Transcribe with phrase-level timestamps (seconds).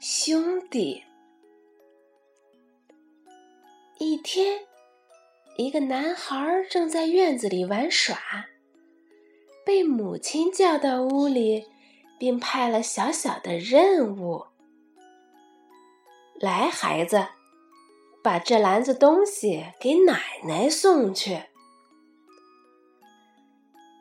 [0.00, 1.02] 兄弟。
[3.98, 4.60] 一天，
[5.56, 8.16] 一个男孩正在院子里玩耍，
[9.66, 11.66] 被母亲叫到屋里，
[12.16, 14.46] 并派了小小的任务
[16.38, 17.26] ：“来，孩子，
[18.22, 21.42] 把这篮子东西给奶奶送去。”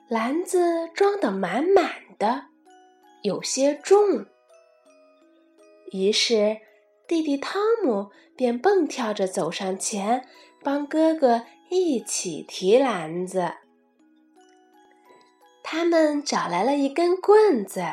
[0.07, 2.45] 篮子装得满满的，
[3.23, 4.27] 有些重。
[5.91, 6.57] 于是，
[7.07, 10.28] 弟弟汤姆便蹦跳着走上前，
[10.61, 13.54] 帮哥哥一起提篮子。
[15.64, 17.83] 他们找来了一根棍子，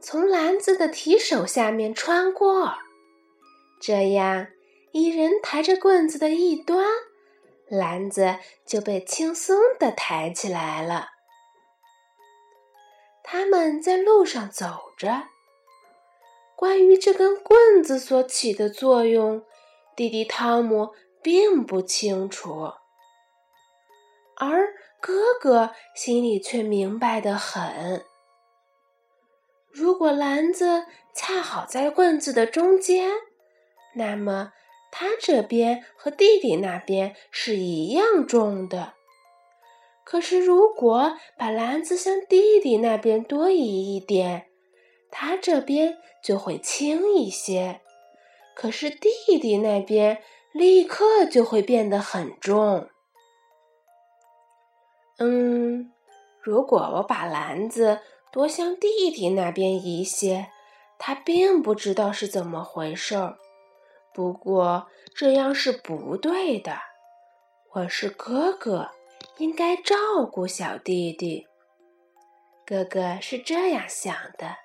[0.00, 2.74] 从篮子的提手下面穿过，
[3.80, 4.48] 这样
[4.92, 6.86] 一人抬着棍子的一端，
[7.68, 8.36] 篮子
[8.66, 11.08] 就被轻松地抬起来了。
[13.22, 15.31] 他们在路上走着。
[16.56, 19.42] 关于这根棍子所起的作用，
[19.96, 20.90] 弟弟汤姆
[21.22, 22.72] 并不清楚，
[24.36, 28.04] 而哥哥心里却明白的很。
[29.70, 33.10] 如果篮子恰好在棍子的中间，
[33.96, 34.52] 那么
[34.92, 38.94] 他这边和弟弟那边是一样重的。
[40.04, 44.51] 可是，如果把篮子向弟弟那边多移一点，
[45.12, 47.82] 他这边就会轻一些，
[48.56, 52.88] 可是弟弟那边立刻就会变得很重。
[55.18, 55.92] 嗯，
[56.40, 58.00] 如果我把篮子
[58.32, 60.48] 多向弟弟那边移些，
[60.98, 63.38] 他并不知道是怎么回事儿。
[64.14, 66.78] 不过这样是不对的，
[67.74, 68.90] 我是哥哥，
[69.38, 71.46] 应该照顾小弟弟。
[72.64, 74.56] 哥哥是这样想的。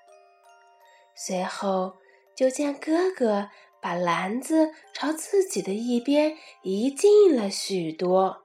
[1.19, 1.97] 随后，
[2.35, 3.49] 就见哥哥
[3.81, 8.43] 把篮子朝自己的一边移近了许多。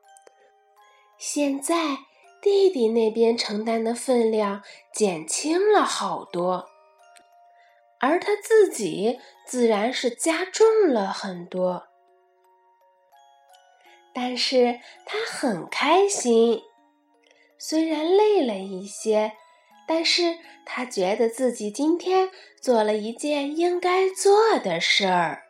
[1.19, 1.99] 现在，
[2.41, 4.63] 弟弟那边承担的分量
[4.95, 6.71] 减轻了好多，
[8.01, 11.89] 而他自己自然是加重了很多。
[14.15, 16.63] 但是他很开心，
[17.59, 19.37] 虽然累了一些。
[19.87, 22.29] 但是他觉得自己今天
[22.61, 25.42] 做了一件应该做的事儿。